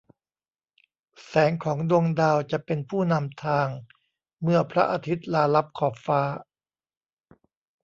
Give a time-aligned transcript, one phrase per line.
[1.27, 3.67] แสงของดวงดาวจะเป็นผู้นำทาง
[4.41, 6.21] เมื่อพระอาทิตย์ลาลับขอบฟ้า